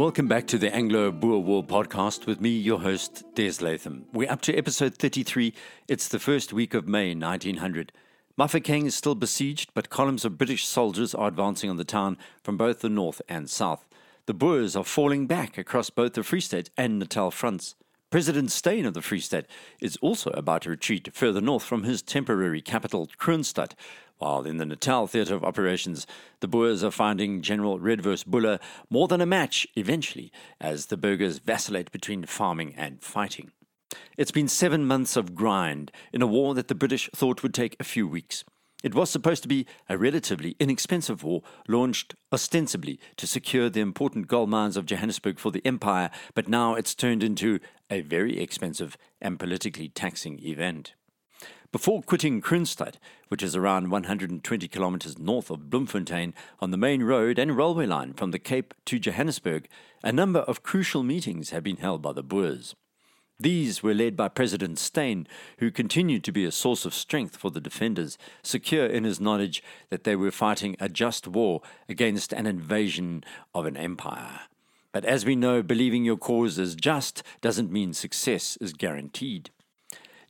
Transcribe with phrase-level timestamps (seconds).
[0.00, 4.06] Welcome back to the Anglo Boer War podcast with me, your host, Des Latham.
[4.14, 5.52] We're up to episode 33.
[5.88, 7.92] It's the first week of May 1900.
[8.38, 12.56] Mafeking is still besieged, but columns of British soldiers are advancing on the town from
[12.56, 13.86] both the north and south.
[14.24, 17.74] The Boers are falling back across both the Free State and Natal fronts.
[18.10, 19.46] President Steyn of the Free State
[19.80, 23.74] is also about to retreat further north from his temporary capital, Kroonstad,
[24.18, 26.08] while in the Natal theatre of operations,
[26.40, 28.58] the Boers are finding General Redvers Buller
[28.90, 33.52] more than a match eventually, as the burghers vacillate between farming and fighting.
[34.18, 37.76] It's been seven months of grind in a war that the British thought would take
[37.78, 38.42] a few weeks.
[38.82, 44.26] It was supposed to be a relatively inexpensive war, launched ostensibly to secure the important
[44.26, 48.96] gold mines of Johannesburg for the Empire, but now it's turned into a very expensive
[49.20, 50.94] and politically taxing event.
[51.72, 52.96] Before quitting Kroonstad,
[53.28, 58.14] which is around 120 kilometers north of Bloemfontein on the main road and railway line
[58.14, 59.68] from the Cape to Johannesburg,
[60.02, 62.74] a number of crucial meetings have been held by the Boers.
[63.42, 65.26] These were led by President Steyn,
[65.60, 69.62] who continued to be a source of strength for the defenders, secure in his knowledge
[69.88, 73.24] that they were fighting a just war against an invasion
[73.54, 74.40] of an empire.
[74.92, 79.48] But as we know, believing your cause is just doesn't mean success is guaranteed.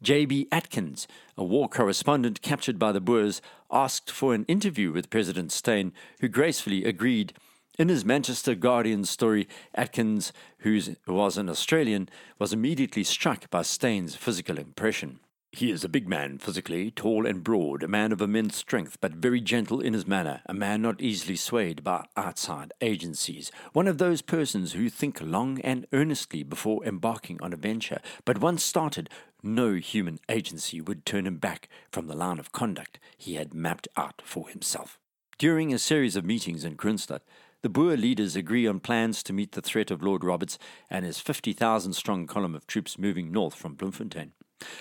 [0.01, 0.47] J.B.
[0.53, 5.93] Atkins, a war correspondent captured by the Boers, asked for an interview with President Steyn,
[6.21, 7.33] who gracefully agreed.
[7.81, 14.15] In his Manchester Guardian story, Atkins, who was an Australian, was immediately struck by Steyn's
[14.15, 15.21] physical impression.
[15.51, 19.15] He is a big man physically, tall and broad, a man of immense strength, but
[19.15, 23.97] very gentle in his manner, a man not easily swayed by outside agencies, one of
[23.97, 29.09] those persons who think long and earnestly before embarking on a venture, but once started,
[29.43, 33.89] no human agency would turn him back from the line of conduct he had mapped
[33.97, 34.99] out for himself.
[35.39, 37.21] During a series of meetings in Kroonstad,
[37.63, 41.21] the Boer leaders agree on plans to meet the threat of Lord Roberts and his
[41.21, 44.33] 50,000 strong column of troops moving north from Bloemfontein.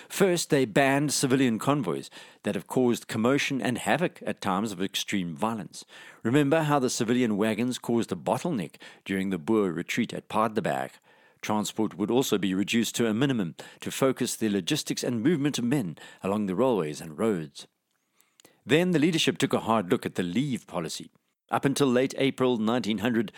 [0.08, 2.10] First, they banned civilian convoys
[2.44, 5.86] that have caused commotion and havoc at times of extreme violence.
[6.24, 8.76] Remember how the civilian wagons caused a bottleneck
[9.06, 10.92] during the Boer retreat at Paardeberg?
[11.42, 15.64] Transport would also be reduced to a minimum to focus the logistics and movement of
[15.64, 17.66] men along the railways and roads.
[18.66, 21.10] Then the leadership took a hard look at the leave policy.
[21.52, 23.32] Up until late April 1900,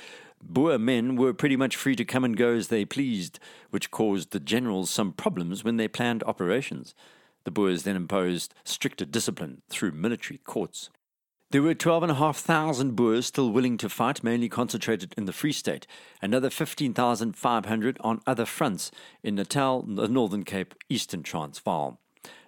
[0.44, 3.40] Boer men were pretty much free to come and go as they pleased,
[3.70, 6.96] which caused the generals some problems when they planned operations.
[7.44, 10.90] The Boers then imposed stricter discipline through military courts.
[11.52, 15.86] There were 12,500 Boers still willing to fight, mainly concentrated in the Free State,
[16.22, 18.90] another 15,500 on other fronts
[19.22, 22.00] in Natal, the Northern Cape, Eastern Transvaal.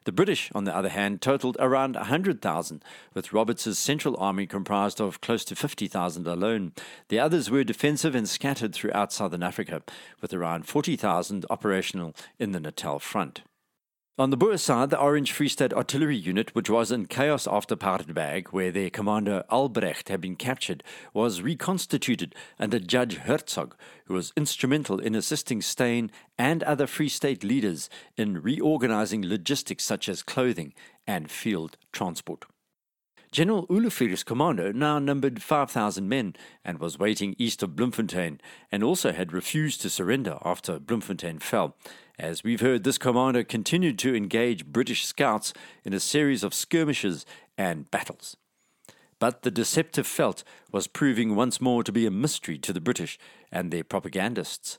[0.05, 2.83] The British, on the other hand, totaled around 100,000,
[3.13, 6.73] with Roberts's Central Army comprised of close to 50,000 alone.
[7.07, 9.81] The others were defensive and scattered throughout southern Africa,
[10.19, 13.43] with around 40,000 operational in the Natal front.
[14.15, 17.75] On the Boer side, the Orange Free State Artillery Unit, which was in chaos after
[17.75, 20.83] Paardeberg, where their commander Albrecht had been captured,
[21.15, 23.75] was reconstituted under Judge Herzog,
[24.05, 30.07] who was instrumental in assisting Steyn and other Free State leaders in reorganizing logistics such
[30.07, 30.75] as clothing
[31.07, 32.45] and field transport.
[33.31, 38.39] General Olivier's commando now numbered 5,000 men and was waiting east of Bloemfontein
[38.71, 41.75] and also had refused to surrender after Bloemfontein fell.
[42.19, 45.51] As we've heard, this commander continued to engage British scouts
[45.83, 47.25] in a series of skirmishes
[47.57, 48.37] and battles.
[49.17, 53.17] But the deceptive veldt was proving once more to be a mystery to the British
[53.51, 54.77] and their propagandists.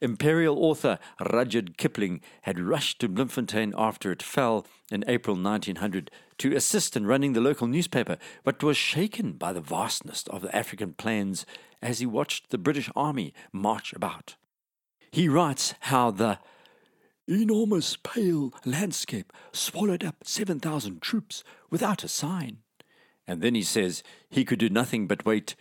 [0.00, 6.54] Imperial author Rudyard Kipling had rushed to Bloemfontein after it fell in April 1900 to
[6.54, 10.92] assist in running the local newspaper, but was shaken by the vastness of the African
[10.92, 11.46] plains
[11.80, 14.36] as he watched the British army march about.
[15.10, 16.38] He writes how the
[17.28, 22.58] enormous pale landscape swallowed up 7,000 troops without a sign.
[23.26, 25.56] And then he says he could do nothing but wait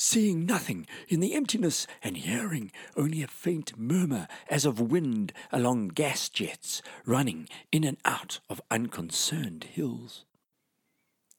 [0.00, 5.88] seeing nothing in the emptiness and hearing only a faint murmur as of wind along
[5.88, 10.24] gas jets running in and out of unconcerned hills.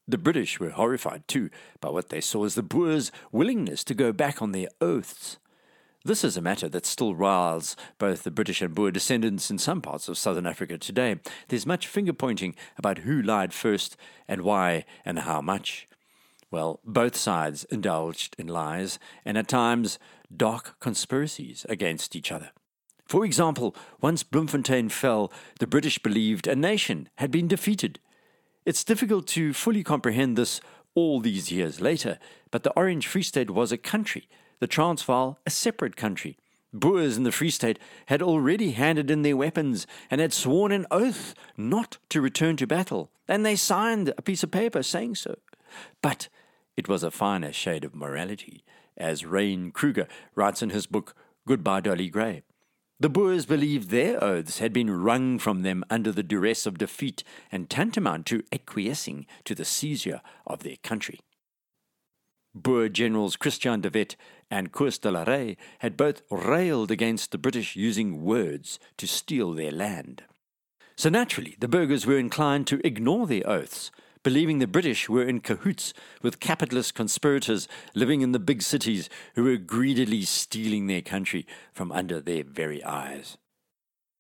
[0.08, 1.50] The British were horrified too
[1.80, 5.38] by what they saw as the Boers' willingness to go back on their oaths.
[6.04, 9.82] This is a matter that still riles both the British and Boer descendants in some
[9.82, 11.18] parts of southern Africa today.
[11.48, 15.88] There's much finger pointing about who lied first and why and how much.
[16.50, 20.00] Well, both sides indulged in lies and at times
[20.36, 22.50] dark conspiracies against each other.
[23.06, 28.00] For example, once Bloemfontein fell, the British believed a nation had been defeated.
[28.66, 30.62] It's difficult to fully comprehend this
[30.96, 34.28] all these years later, but the Orange Free State was a country
[34.62, 36.38] the Transvaal a separate country.
[36.72, 40.86] Boers in the Free State had already handed in their weapons and had sworn an
[40.90, 45.36] oath not to return to battle, and they signed a piece of paper saying so.
[46.02, 46.30] But
[46.78, 48.64] it was a finer shade of morality,
[48.96, 51.16] as Rayne Kruger writes in his book
[51.46, 52.44] Goodbye Dolly Grey.
[53.02, 57.24] The Boers believed their oaths had been wrung from them under the duress of defeat
[57.52, 61.20] and tantamount to acquiescing to the seizure of their country.
[62.54, 64.16] Boer generals Christian de Wet
[64.52, 69.54] and Koos de la Rey had both railed against the British using words to steal
[69.54, 70.26] their land.
[70.96, 73.90] So naturally, the burghers were inclined to ignore their oaths
[74.24, 79.44] believing the British were in cahoots with capitalist conspirators living in the big cities who
[79.44, 83.38] were greedily stealing their country from under their very eyes.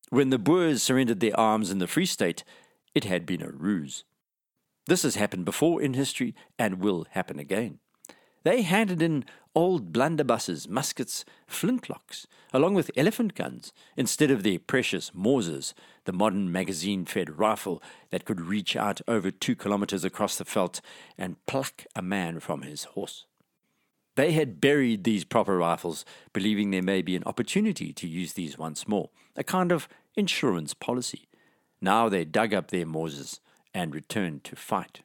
[0.10, 2.44] When the Boers surrendered their arms in the Free State,
[2.94, 4.04] it had been a ruse.
[4.88, 7.80] This has happened before in history and will happen again.
[8.44, 9.26] They handed in
[9.56, 15.74] old blunderbusses, muskets, flintlocks, along with elephant guns, instead of their precious Mausers,
[16.06, 20.82] the modern magazine fed rifle that could reach out over two kilometers across the veldt
[21.18, 23.26] and pluck a man from his horse.
[24.16, 26.04] They had buried these proper rifles,
[26.34, 30.74] believing there may be an opportunity to use these once more, a kind of insurance
[30.74, 31.28] policy.
[31.82, 33.40] Now they dug up their Mausers
[33.74, 35.02] and returned to fight.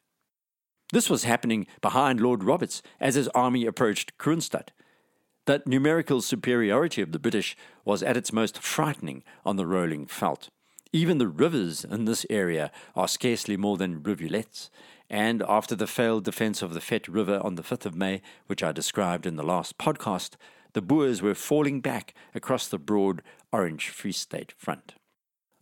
[0.92, 4.68] This was happening behind Lord Roberts as his army approached Kroonstad.
[5.46, 10.50] The numerical superiority of the British was at its most frightening on the rolling veldt.
[10.92, 14.70] Even the rivers in this area are scarcely more than rivulets,
[15.10, 18.62] and after the failed defense of the Vet River on the 5th of May, which
[18.62, 20.34] I described in the last podcast,
[20.72, 23.22] the Boers were falling back across the broad
[23.52, 24.94] Orange Free State front.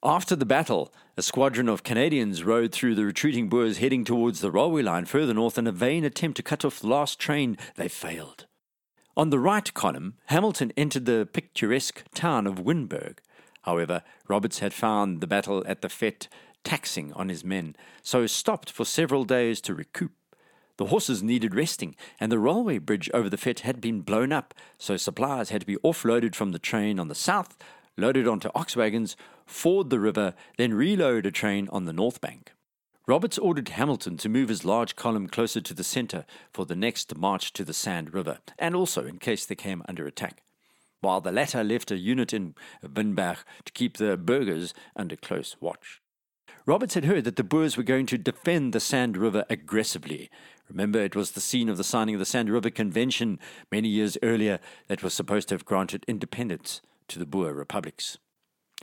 [0.07, 4.51] After the battle, a squadron of Canadians rode through the retreating Boers heading towards the
[4.51, 7.57] railway line further north in a vain attempt to cut off the last train.
[7.77, 8.45] They failed.
[9.17, 13.23] On the right column, Hamilton entered the picturesque town of Winburg.
[13.63, 16.29] However, Roberts had found the battle at the Vet
[16.65, 20.13] taxing on his men, so stopped for several days to recoup.
[20.77, 24.53] The horses needed resting, and the railway bridge over the Vet had been blown up,
[24.77, 27.57] so supplies had to be offloaded from the train on the south
[27.97, 32.53] loaded onto ox wagons, ford the river, then reload a train on the north bank.
[33.07, 37.17] Roberts ordered Hamilton to move his large column closer to the center for the next
[37.17, 40.43] march to the Sand River, and also in case they came under attack,
[41.01, 46.01] while the latter left a unit in Winburg to keep the burghers under close watch.
[46.65, 50.31] Roberts had heard that the Boers were going to defend the Sand River aggressively.
[50.71, 53.39] Remember, it was the scene of the signing of the Sand River Convention
[53.71, 58.19] many years earlier that was supposed to have granted independence to the Boer republics.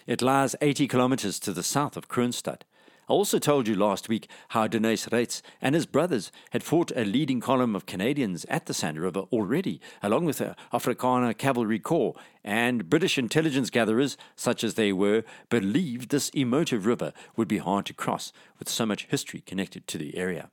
[0.07, 2.61] It lies 80 kilometers to the south of Kroonstad.
[3.09, 7.03] I also told you last week how Deneys Reitz and his brothers had fought a
[7.03, 12.15] leading column of Canadians at the Sand River already, along with the Afrikaner Cavalry Corps,
[12.43, 17.85] and British intelligence gatherers, such as they were, believed this emotive river would be hard
[17.87, 20.49] to cross with so much history connected to the area.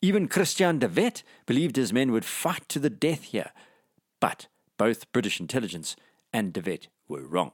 [0.00, 3.52] Even Christian de Wet believed his men would fight to the death here.
[4.20, 5.94] But both British intelligence
[6.32, 7.52] and de Wet were wrong.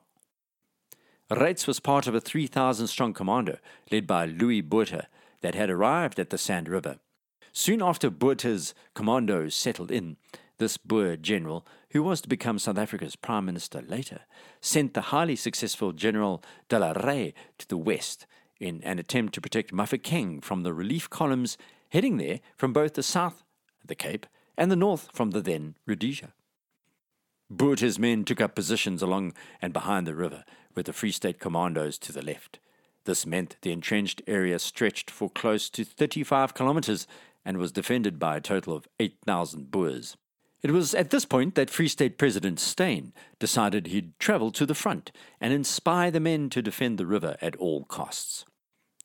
[1.31, 3.59] Reitz was part of a 3,000 strong commando
[3.91, 5.09] led by Louis Botha
[5.43, 6.99] that had arrived at the Sand River.
[7.52, 10.17] Soon after Botha's commandos settled in,
[10.59, 14.21] this Boer general, who was to become South Africa's prime minister later,
[14.61, 18.26] sent the highly successful General de la Rey to the west
[18.61, 21.57] in an attempt to protect Mafeking from the relief columns
[21.91, 23.45] heading there from both the south,
[23.85, 24.26] the Cape,
[24.57, 26.33] and the north from the then Rhodesia.
[27.50, 31.99] Botha's men took up positions along and behind the river, with the Free State commandos
[31.99, 32.59] to the left.
[33.05, 37.07] This meant the entrenched area stretched for close to 35 kilometers
[37.45, 40.17] and was defended by a total of 8,000 Boers.
[40.62, 44.75] It was at this point that Free State President Steyn decided he'd travel to the
[44.75, 48.45] front and inspire the men to defend the river at all costs.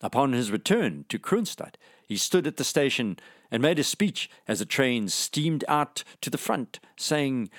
[0.01, 3.17] Upon his return to Kroonstad, he stood at the station
[3.49, 7.49] and made a speech as the train steamed out to the front, saying,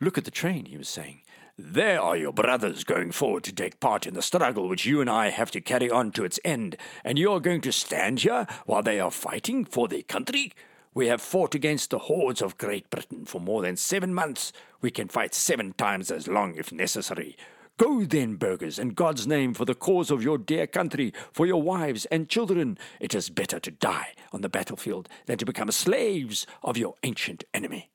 [0.00, 1.22] Look at the train, he was saying.
[1.58, 5.08] There are your brothers going forward to take part in the struggle which you and
[5.08, 8.46] I have to carry on to its end, and you are going to stand here
[8.66, 10.52] while they are fighting for their country?
[10.92, 14.52] We have fought against the hordes of Great Britain for more than seven months.
[14.82, 17.34] We can fight seven times as long if necessary.
[17.78, 21.62] Go then, burghers, in God's name, for the cause of your dear country, for your
[21.62, 22.76] wives and children.
[23.00, 27.44] It is better to die on the battlefield than to become slaves of your ancient
[27.54, 27.90] enemy.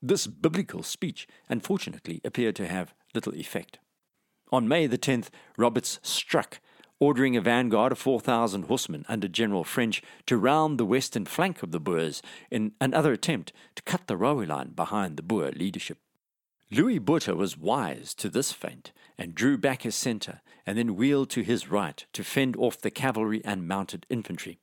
[0.00, 3.78] This biblical speech, unfortunately, appeared to have little effect.
[4.52, 6.60] On May the 10th, Roberts struck,
[7.00, 11.70] ordering a vanguard of 4,000 horsemen under General French to round the western flank of
[11.72, 15.98] the Boers in another attempt to cut the railway line behind the Boer leadership.
[16.70, 21.30] Louis Botha was wise to this feint and drew back his centre and then wheeled
[21.30, 24.58] to his right to fend off the cavalry and mounted infantry.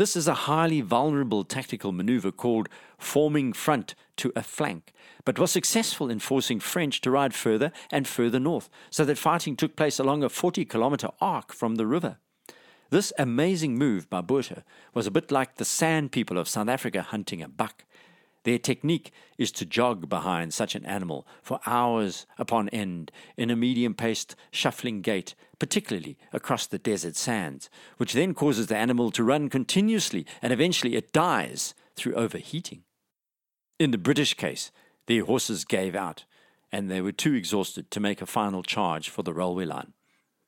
[0.00, 4.94] This is a highly vulnerable tactical maneuver called forming front to a flank,
[5.26, 9.56] but was successful in forcing French to ride further and further north, so that fighting
[9.56, 12.16] took place along a 40 kilometer arc from the river.
[12.88, 14.64] This amazing move by Botha
[14.94, 17.84] was a bit like the San people of South Africa hunting a buck.
[18.44, 23.56] Their technique is to jog behind such an animal for hours upon end in a
[23.56, 27.68] medium paced, shuffling gait, particularly across the desert sands,
[27.98, 32.84] which then causes the animal to run continuously and eventually it dies through overheating.
[33.78, 34.70] In the British case,
[35.06, 36.24] their horses gave out
[36.72, 39.92] and they were too exhausted to make a final charge for the railway line.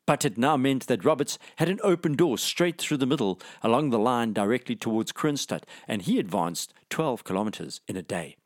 [0.06, 3.90] But it now meant that Roberts had an open door straight through the middle along
[3.90, 8.36] the line directly towards Kroonstad, and he advanced 12 kilometers in a day.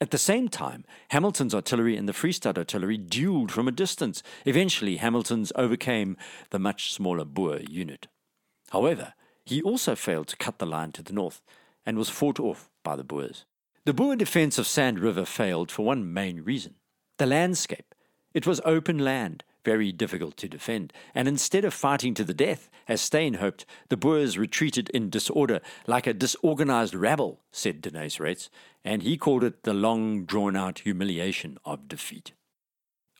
[0.00, 4.22] At the same time, Hamilton's artillery and the Vrystaat artillery duelled from a distance.
[4.44, 6.16] Eventually, Hamilton's overcame
[6.50, 8.06] the much smaller Boer unit.
[8.70, 9.14] However,
[9.44, 11.42] he also failed to cut the line to the north
[11.84, 13.44] and was fought off by the Boers.
[13.86, 16.74] The Boer defense of Sand River failed for one main reason
[17.16, 17.94] the landscape.
[18.32, 22.70] It was open land, very difficult to defend, and instead of fighting to the death,
[22.88, 28.48] as Steyn hoped, the Boers retreated in disorder, like a disorganized rabble, said Deneys Reitz,
[28.82, 32.32] and he called it the long drawn out humiliation of defeat.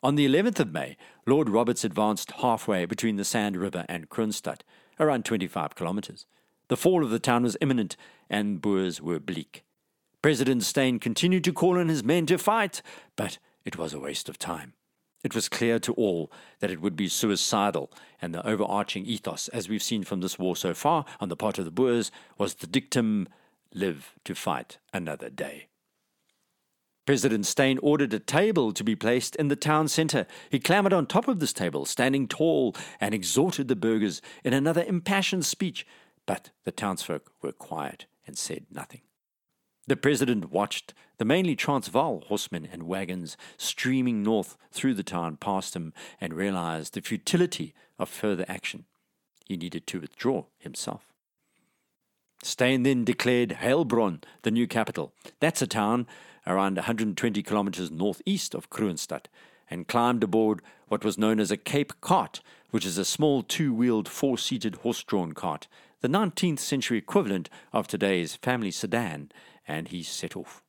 [0.03, 4.63] On the 11th of May, Lord Roberts advanced halfway between the Sand River and Kroonstad,
[4.99, 6.25] around 25 kilometers.
[6.69, 7.95] The fall of the town was imminent,
[8.31, 9.65] and Boers were bleak.
[10.23, 12.81] President Steyn continued to call on his men to fight,
[13.17, 13.37] but
[13.67, 14.73] it was a waste of time.
[15.25, 17.91] It was clear to all that it would be suicidal,
[18.23, 21.59] and the overarching ethos, as we've seen from this war so far on the part
[21.59, 23.29] of the Boers, was the dictum
[23.75, 25.67] live to fight another day.
[27.05, 30.27] President Steyn ordered a table to be placed in the town centre.
[30.51, 34.85] He clambered on top of this table, standing tall, and exhorted the burghers in another
[34.85, 35.87] impassioned speech,
[36.27, 39.01] but the townsfolk were quiet and said nothing.
[39.89, 45.75] The president watched the mainly Transvaal horsemen and wagons streaming north through the town past
[45.75, 48.85] him and realized the futility of further action.
[49.47, 51.07] He needed to withdraw himself.
[52.43, 55.15] Steyn then declared Heilbron the new capital.
[55.41, 56.07] That's a town
[56.47, 59.25] around 120 kilometers northeast of Kroonstad,
[59.71, 62.43] and climbed aboard what was known as a Cape cart,
[62.73, 65.67] which is a small two wheeled, four seated horse drawn cart,
[66.01, 69.33] the 19th century equivalent of today's family sedan,
[69.69, 70.63] and he set off.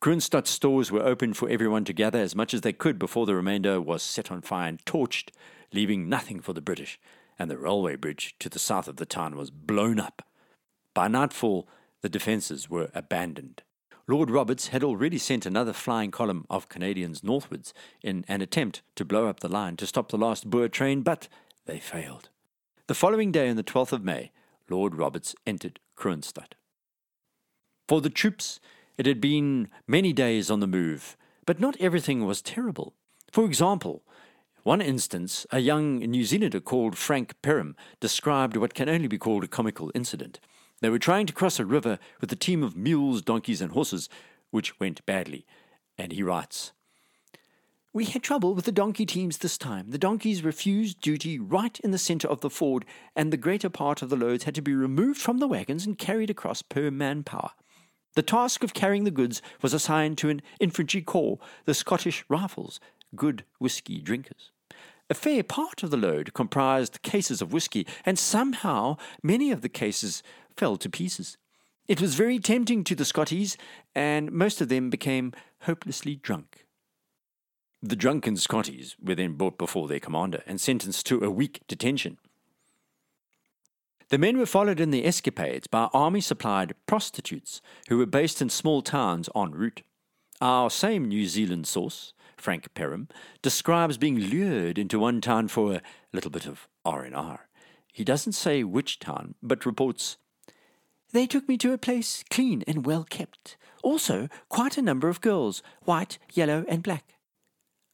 [0.00, 3.36] Kroonstad stores were open for everyone to gather as much as they could before the
[3.36, 5.30] remainder was set on fire and torched,
[5.72, 6.98] leaving nothing for the British,
[7.38, 10.22] and the railway bridge to the south of the town was blown up.
[10.94, 11.68] By nightfall,
[12.00, 13.62] the defences were abandoned.
[14.08, 17.72] Lord Roberts had already sent another flying column of Canadians northwards
[18.02, 21.28] in an attempt to blow up the line to stop the last Boer train, but
[21.66, 22.28] they failed.
[22.88, 24.32] The following day, on the 12th of May,
[24.68, 26.54] Lord Roberts entered Kroonstad.
[27.88, 28.60] For the troops,
[28.96, 32.94] it had been many days on the move, but not everything was terrible.
[33.30, 34.02] For example,
[34.62, 39.42] one instance, a young New Zealander called Frank Perham described what can only be called
[39.42, 40.38] a comical incident.
[40.80, 44.08] They were trying to cross a river with a team of mules, donkeys, and horses,
[44.50, 45.46] which went badly.
[45.98, 46.72] And he writes
[47.92, 49.90] We had trouble with the donkey teams this time.
[49.90, 52.84] The donkeys refused duty right in the centre of the ford,
[53.16, 55.98] and the greater part of the loads had to be removed from the wagons and
[55.98, 57.50] carried across per manpower.
[58.14, 62.78] The task of carrying the goods was assigned to an infantry corps, the Scottish Rifles,
[63.16, 64.50] good whisky drinkers.
[65.08, 69.68] A fair part of the load comprised cases of whisky, and somehow many of the
[69.68, 70.22] cases
[70.56, 71.38] fell to pieces.
[71.88, 73.56] It was very tempting to the Scotties,
[73.94, 76.66] and most of them became hopelessly drunk.
[77.82, 82.18] The drunken Scotties were then brought before their commander and sentenced to a week detention.
[84.12, 88.50] The men were followed in their escapades by army supplied prostitutes who were based in
[88.50, 89.80] small towns en route.
[90.38, 93.08] Our same New Zealand source, Frank Perham,
[93.40, 97.48] describes being lured into one town for a little bit of R&R.
[97.90, 100.18] He doesn't say which town, but reports,
[101.12, 103.56] They took me to a place clean and well kept.
[103.82, 107.11] Also, quite a number of girls, white, yellow, and black.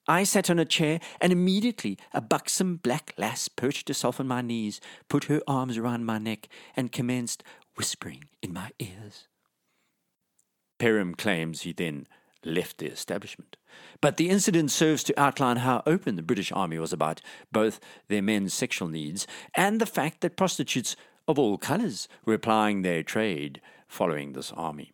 [0.09, 4.41] I sat on a chair, and immediately a buxom black lass perched herself on my
[4.41, 7.45] knees, put her arms around my neck, and commenced
[7.77, 9.29] whispering in my ears.
[10.79, 12.07] Perham claims he then
[12.45, 13.57] left the establishment.
[14.01, 17.21] But the incident serves to outline how open the British Army was about
[17.53, 20.97] both their men's sexual needs and the fact that prostitutes
[21.27, 24.93] of all colours were plying their trade following this army.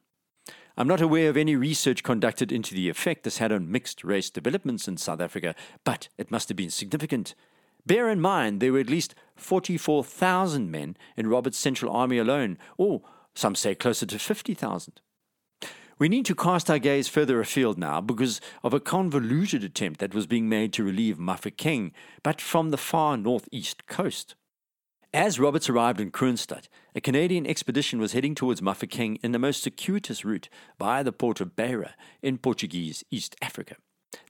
[0.76, 4.28] I'm not aware of any research conducted into the effect this had on mixed race
[4.28, 5.54] developments in South Africa,
[5.84, 7.36] but it must have been significant.
[7.86, 13.02] Bear in mind there were at least 44,000 men in Robert's Central Army alone, or
[13.34, 15.00] some say closer to 50,000.
[15.96, 20.14] We need to cast our gaze further afield now because of a convoluted attempt that
[20.14, 21.92] was being made to relieve Mafeking,
[22.24, 24.34] but from the far northeast coast.
[25.14, 29.62] As Roberts arrived in Kroonstad, a Canadian expedition was heading towards Mafeking in the most
[29.62, 33.76] circuitous route via the port of Beira in Portuguese East Africa.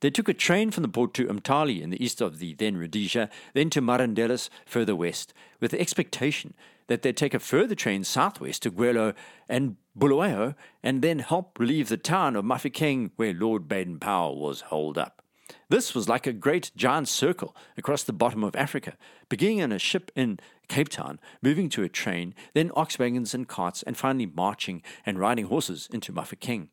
[0.02, 2.76] They took a train from the port to Umtali in the east of the then
[2.76, 6.52] Rhodesia, then to Marandellas further west, with the expectation
[6.88, 9.14] that they'd take a further train southwest to Gwelo
[9.48, 14.98] and Bulawayo and then help relieve the town of Mafeking where Lord Baden-Powell was holed
[14.98, 15.23] up.
[15.74, 18.96] This was like a great giant circle across the bottom of Africa,
[19.28, 20.38] beginning in a ship in
[20.68, 25.18] Cape Town, moving to a train, then ox wagons and carts, and finally marching and
[25.18, 26.68] riding horses into Mafeking.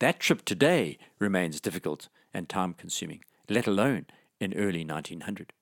[0.00, 4.04] That trip today remains difficult and time consuming, let alone
[4.38, 5.54] in early 1900.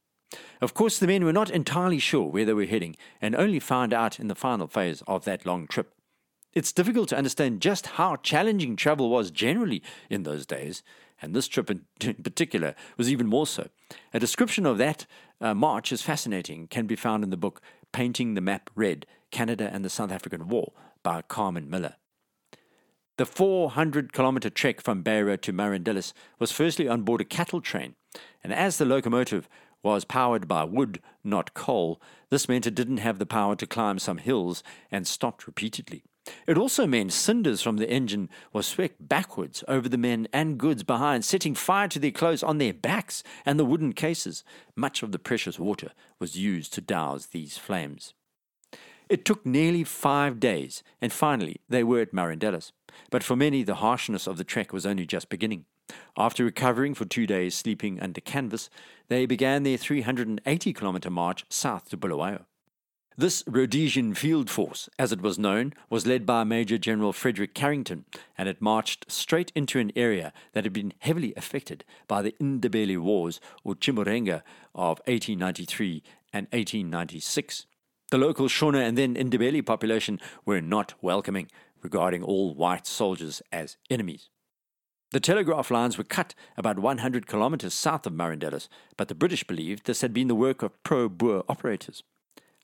[0.61, 3.93] Of course, the men were not entirely sure where they were heading and only found
[3.93, 5.95] out in the final phase of that long trip.
[6.55, 10.83] It's difficult to understand just how challenging travel was generally in those days,
[11.21, 11.85] and this trip in,
[12.23, 13.69] particular was even more so.
[14.13, 15.07] A description of that
[15.41, 17.61] uh, march is fascinating, can be found in the book
[17.93, 20.73] Painting the Map Red Canada and the South African War
[21.03, 21.97] by Carmen Miller.
[23.17, 27.97] The 400 kilometer trek from Beira to Marandellas was firstly on board a cattle train,
[28.45, 29.49] and as the locomotive
[29.83, 33.99] was powered by wood, not coal, this meant it didn't have the power to climb
[33.99, 36.05] some hills and stopped repeatedly.
[36.47, 40.83] It also meant cinders from the engine were swept backwards over the men and goods
[40.83, 44.45] behind, setting fire to their clothes on their backs and the wooden cases.
[44.77, 48.15] Much of the precious water was used to douse these flames.
[49.09, 52.73] It took nearly five days, and finally they were at Marandellas.
[53.11, 55.64] But for many, the harshness of the trek was only just beginning.
[56.17, 58.69] After recovering for two days sleeping under canvas,
[59.09, 62.45] they began their 380 kilometer march south to Bulawayo.
[63.20, 68.04] This Rhodesian Field Force, as it was known, was led by Major General Frederick Carrington,
[68.38, 72.96] and it marched straight into an area that had been heavily affected by the Ndebele
[72.98, 77.66] Wars, or Chimurenga, of 1893 and 1896.
[78.12, 81.48] The local Shona and then Ndebele population were not welcoming,
[81.83, 84.31] regarding all white soldiers as enemies.
[85.11, 89.87] The telegraph lines were cut about 100 kilometers south of Marandellas, but the British believed
[89.87, 92.04] this had been the work of pro Boer operators.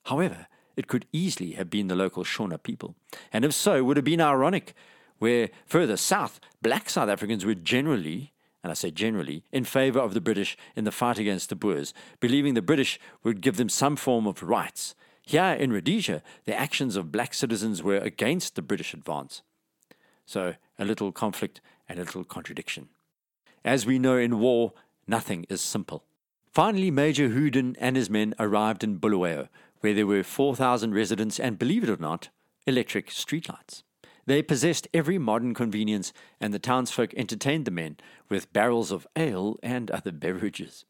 [0.05, 2.95] However, it could easily have been the local Shona people,
[3.31, 4.73] and if so, would have been ironic,
[5.19, 10.13] where further south, black South Africans were generally, and I say generally, in favour of
[10.13, 13.95] the British in the fight against the Boers, believing the British would give them some
[13.95, 18.93] form of rights here in Rhodesia, the actions of black citizens were against the British
[18.93, 19.41] advance.
[20.25, 22.89] So, a little conflict and a little contradiction.
[23.63, 24.73] As we know in war,
[25.07, 26.03] nothing is simple.
[26.51, 29.49] Finally, Major Hudon and his men arrived in Bulawayo,
[29.85, 32.29] where there were 4,000 residents and, believe it or not,
[32.65, 33.83] electric streetlights.
[34.25, 39.59] They possessed every modern convenience, and the townsfolk entertained the men with barrels of ale
[39.61, 40.85] and other beverages.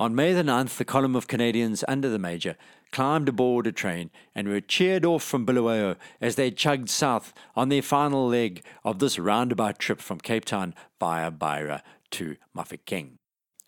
[0.00, 2.56] On May the 9th, the column of Canadians under the Major
[2.90, 7.68] climbed aboard a train and were cheered off from Bulawayo as they chugged south on
[7.68, 13.18] their final leg of this roundabout trip from Cape Town via Beira to Mafeking.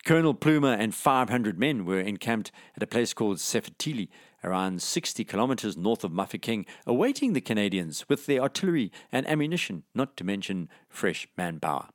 [0.05, 4.09] Colonel Plumer and 500 men were encamped at a place called Sefetili,
[4.43, 10.15] around 60 kilometers north of Mafeking, awaiting the Canadians with their artillery and ammunition, not
[10.17, 11.89] to mention fresh manpower.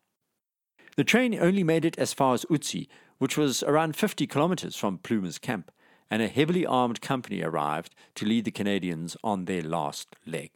[0.97, 2.88] The train only made it as far as Ootsi,
[3.19, 5.73] which was around 50 kilometers from Plumer's camp,
[6.11, 10.51] and a heavily armed company arrived to lead the Canadians on their last leg.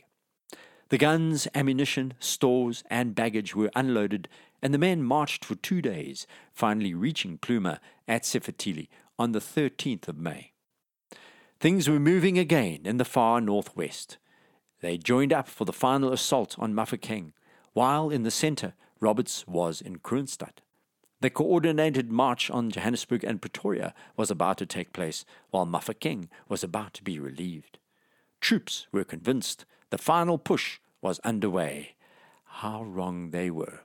[0.91, 4.29] The guns, ammunition, stores, and baggage were unloaded,
[4.62, 10.09] and the men marched for two days, finally reaching Plumer at Sefetili on the 13th
[10.09, 10.53] of May.
[11.61, 14.18] Things were moving again in the far northwest.
[14.81, 17.33] They joined up for the final assault on Mafeking,
[17.73, 20.59] while in the center Roberts was in Kroonstad.
[21.21, 26.62] The coordinated march on Johannesburg and Pretoria was about to take place, while Mafeking was
[26.62, 27.79] about to be relieved.
[28.40, 31.97] Troops were convinced the final push was underway.
[32.44, 33.81] How wrong they were.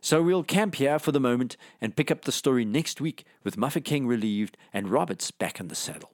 [0.00, 3.56] So we'll camp here for the moment and pick up the story next week with
[3.56, 6.12] Mafeking relieved and Roberts back in the saddle.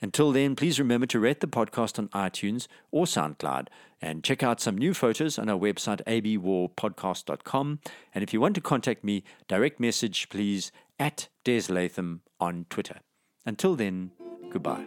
[0.00, 3.68] Until then, please remember to rate the podcast on iTunes or SoundCloud
[4.00, 7.80] and check out some new photos on our website, abwarpodcast.com.
[8.14, 13.00] And if you want to contact me, direct message please at Des Latham on Twitter.
[13.44, 14.12] Until then,
[14.50, 14.86] Goodbye.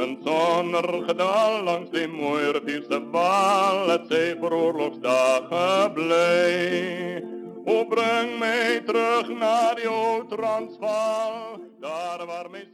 [0.00, 7.24] Een dondergedal langs die moerdienste wal, het zij voor oorlogsdagen blij.
[7.64, 12.68] O breng mij terug naar die oud Transvaal, daar waar mijn